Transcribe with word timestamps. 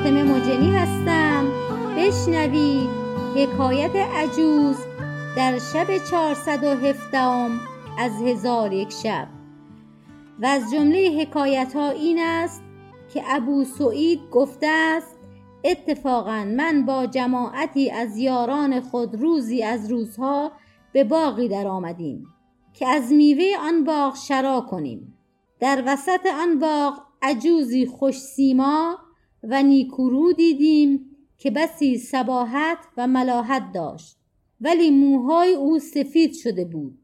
فاطمه 0.00 0.24
مجنی 0.24 0.70
هستم. 0.70 1.48
بشنوید 1.96 2.90
حکایت 3.36 3.96
عجوز 3.96 4.76
در 5.36 5.58
شب 5.58 5.98
چهارصد 6.10 6.64
و 6.64 6.86
هفدهم 6.86 7.60
از 7.98 8.12
هزار 8.22 8.72
یک 8.72 8.92
شب. 8.92 9.28
و 10.38 10.46
از 10.46 10.70
جمله 10.72 11.20
حکایت 11.20 11.72
ها 11.76 11.90
این 11.90 12.18
است 12.18 12.62
که 13.14 13.22
ابوسعید 13.26 14.20
گفته 14.30 14.66
است 14.66 15.18
اتفاقا 15.64 16.44
من 16.56 16.84
با 16.86 17.06
جماعتی 17.06 17.90
از 17.90 18.16
یاران 18.16 18.80
خود 18.80 19.14
روزی 19.14 19.62
از 19.62 19.90
روزها 19.90 20.52
به 20.92 21.04
باغی 21.04 21.48
در 21.48 21.66
آمدیم 21.66 22.26
که 22.72 22.88
از 22.88 23.12
میوه 23.12 23.44
آن 23.60 23.84
باغ 23.84 24.16
شرا 24.16 24.60
کنیم. 24.60 25.18
در 25.60 25.82
وسط 25.86 26.26
آن 26.40 26.58
باغ 26.58 27.00
عجوزی 27.22 27.86
خوش 27.86 28.18
سیما 28.18 28.98
و 29.42 29.62
نیکورو 29.62 30.32
دیدیم 30.32 31.16
که 31.38 31.50
بسی 31.50 31.98
سباحت 31.98 32.78
و 32.96 33.06
ملاحت 33.06 33.72
داشت. 33.72 34.16
ولی 34.60 34.90
موهای 34.90 35.54
او 35.54 35.78
سفید 35.78 36.34
شده 36.34 36.64
بود. 36.64 36.98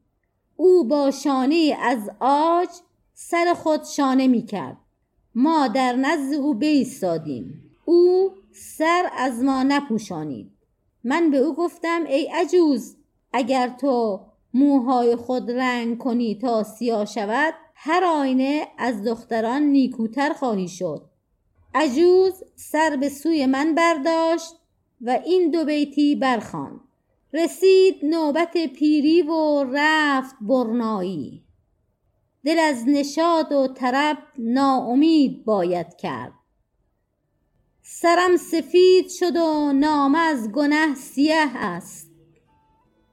او 0.55 0.83
با 0.83 1.11
شانه 1.11 1.77
از 1.81 2.09
آج 2.19 2.69
سر 3.13 3.53
خود 3.53 3.83
شانه 3.83 4.27
می 4.27 4.45
کرد. 4.45 4.77
ما 5.35 5.67
در 5.67 5.95
نزد 5.95 6.33
او 6.33 6.53
بایستادیم 6.53 7.63
او 7.85 8.31
سر 8.51 9.09
از 9.17 9.43
ما 9.43 9.63
نپوشانید. 9.63 10.51
من 11.03 11.31
به 11.31 11.37
او 11.37 11.55
گفتم 11.55 12.03
ای 12.07 12.29
عجوز 12.33 12.95
اگر 13.33 13.69
تو 13.69 14.25
موهای 14.53 15.15
خود 15.15 15.51
رنگ 15.51 15.97
کنی 15.97 16.35
تا 16.35 16.63
سیاه 16.63 17.05
شود 17.05 17.53
هر 17.75 18.03
آینه 18.03 18.67
از 18.77 19.03
دختران 19.03 19.61
نیکوتر 19.61 20.33
خواهی 20.33 20.67
شد. 20.67 21.09
عجوز 21.79 22.43
سر 22.55 22.95
به 22.95 23.09
سوی 23.09 23.45
من 23.45 23.75
برداشت 23.75 24.53
و 25.01 25.19
این 25.25 25.51
دو 25.51 25.65
بیتی 25.65 26.15
برخواند 26.15 26.79
رسید 27.33 28.05
نوبت 28.05 28.57
پیری 28.67 29.21
و 29.21 29.65
رفت 29.73 30.35
برنایی. 30.41 31.43
دل 32.45 32.59
از 32.59 32.83
نشاط 32.87 33.51
و 33.51 33.67
طرب 33.67 34.17
ناامید 34.37 35.45
باید 35.45 35.95
کرد. 35.95 36.33
سرم 37.81 38.37
سفید 38.37 39.09
شد 39.09 39.35
و 39.35 39.73
نامه 39.73 40.19
از 40.19 40.51
گنه 40.51 40.95
سیه 40.95 41.47
است. 41.55 42.11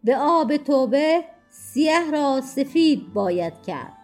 به 0.04 0.16
آب 0.16 0.56
توبه 0.56 1.24
سیه 1.50 2.10
را 2.10 2.40
سفید 2.40 3.12
باید 3.12 3.62
کرد. 3.66 4.03